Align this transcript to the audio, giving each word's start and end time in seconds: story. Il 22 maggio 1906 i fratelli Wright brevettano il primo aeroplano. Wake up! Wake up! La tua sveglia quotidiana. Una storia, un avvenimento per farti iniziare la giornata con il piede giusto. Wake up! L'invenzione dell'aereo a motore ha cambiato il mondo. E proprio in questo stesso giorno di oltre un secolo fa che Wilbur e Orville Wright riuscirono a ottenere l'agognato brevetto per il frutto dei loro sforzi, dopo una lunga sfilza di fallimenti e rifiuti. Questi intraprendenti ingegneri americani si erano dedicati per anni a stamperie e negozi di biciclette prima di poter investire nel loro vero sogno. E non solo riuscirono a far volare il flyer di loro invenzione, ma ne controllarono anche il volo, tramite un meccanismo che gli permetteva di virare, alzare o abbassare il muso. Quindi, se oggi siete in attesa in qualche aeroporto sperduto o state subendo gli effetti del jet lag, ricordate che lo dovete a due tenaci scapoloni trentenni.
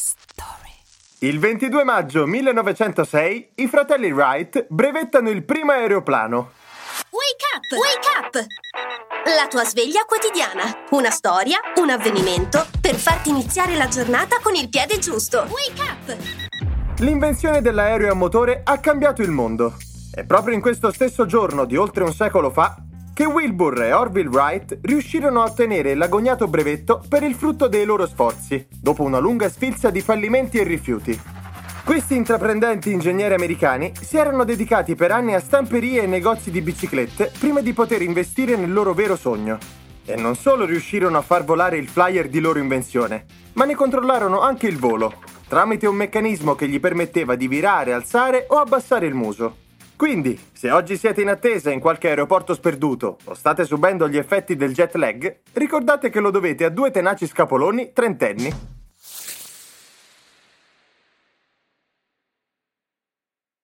story. 0.00 0.72
Il 1.18 1.38
22 1.38 1.84
maggio 1.84 2.26
1906 2.26 3.52
i 3.56 3.68
fratelli 3.68 4.10
Wright 4.10 4.66
brevettano 4.70 5.28
il 5.28 5.44
primo 5.44 5.72
aeroplano. 5.72 6.52
Wake 7.10 7.44
up! 7.54 7.78
Wake 7.78 8.08
up! 8.18 8.46
La 9.36 9.46
tua 9.46 9.64
sveglia 9.64 10.04
quotidiana. 10.06 10.86
Una 10.90 11.10
storia, 11.10 11.60
un 11.76 11.90
avvenimento 11.90 12.66
per 12.80 12.94
farti 12.94 13.28
iniziare 13.28 13.76
la 13.76 13.88
giornata 13.88 14.38
con 14.40 14.54
il 14.54 14.70
piede 14.70 14.98
giusto. 14.98 15.46
Wake 15.50 15.82
up! 15.82 16.16
L'invenzione 17.00 17.60
dell'aereo 17.60 18.10
a 18.10 18.14
motore 18.14 18.62
ha 18.64 18.78
cambiato 18.78 19.20
il 19.20 19.30
mondo. 19.30 19.76
E 20.14 20.24
proprio 20.24 20.54
in 20.54 20.60
questo 20.62 20.90
stesso 20.90 21.26
giorno 21.26 21.66
di 21.66 21.76
oltre 21.76 22.04
un 22.04 22.12
secolo 22.12 22.50
fa 22.50 22.74
che 23.12 23.24
Wilbur 23.24 23.82
e 23.82 23.92
Orville 23.92 24.28
Wright 24.28 24.78
riuscirono 24.82 25.42
a 25.42 25.46
ottenere 25.46 25.94
l'agognato 25.94 26.48
brevetto 26.48 27.02
per 27.08 27.22
il 27.22 27.34
frutto 27.34 27.68
dei 27.68 27.84
loro 27.84 28.06
sforzi, 28.06 28.66
dopo 28.70 29.02
una 29.02 29.18
lunga 29.18 29.48
sfilza 29.48 29.90
di 29.90 30.00
fallimenti 30.00 30.58
e 30.58 30.64
rifiuti. 30.64 31.20
Questi 31.84 32.14
intraprendenti 32.14 32.92
ingegneri 32.92 33.34
americani 33.34 33.92
si 34.00 34.16
erano 34.16 34.44
dedicati 34.44 34.94
per 34.94 35.10
anni 35.10 35.34
a 35.34 35.40
stamperie 35.40 36.02
e 36.02 36.06
negozi 36.06 36.50
di 36.50 36.60
biciclette 36.60 37.32
prima 37.38 37.60
di 37.60 37.72
poter 37.72 38.02
investire 38.02 38.56
nel 38.56 38.72
loro 38.72 38.94
vero 38.94 39.16
sogno. 39.16 39.58
E 40.04 40.16
non 40.16 40.36
solo 40.36 40.64
riuscirono 40.64 41.18
a 41.18 41.22
far 41.22 41.44
volare 41.44 41.78
il 41.78 41.88
flyer 41.88 42.28
di 42.28 42.40
loro 42.40 42.58
invenzione, 42.58 43.24
ma 43.54 43.64
ne 43.64 43.74
controllarono 43.74 44.40
anche 44.40 44.66
il 44.66 44.78
volo, 44.78 45.14
tramite 45.48 45.86
un 45.86 45.96
meccanismo 45.96 46.54
che 46.54 46.68
gli 46.68 46.78
permetteva 46.78 47.34
di 47.34 47.48
virare, 47.48 47.92
alzare 47.92 48.46
o 48.48 48.56
abbassare 48.56 49.06
il 49.06 49.14
muso. 49.14 49.68
Quindi, 50.00 50.40
se 50.52 50.70
oggi 50.70 50.96
siete 50.96 51.20
in 51.20 51.28
attesa 51.28 51.70
in 51.70 51.78
qualche 51.78 52.08
aeroporto 52.08 52.54
sperduto 52.54 53.18
o 53.22 53.34
state 53.34 53.66
subendo 53.66 54.08
gli 54.08 54.16
effetti 54.16 54.56
del 54.56 54.72
jet 54.72 54.94
lag, 54.94 55.40
ricordate 55.52 56.08
che 56.08 56.20
lo 56.20 56.30
dovete 56.30 56.64
a 56.64 56.70
due 56.70 56.90
tenaci 56.90 57.26
scapoloni 57.26 57.90
trentenni. 57.92 58.79